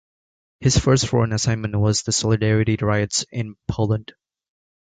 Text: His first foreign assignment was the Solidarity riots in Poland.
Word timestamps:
His 0.61 0.79
first 0.79 1.05
foreign 1.07 1.31
assignment 1.31 1.75
was 1.79 2.01
the 2.01 2.11
Solidarity 2.11 2.75
riots 2.81 3.23
in 3.31 3.53
Poland. 3.67 4.13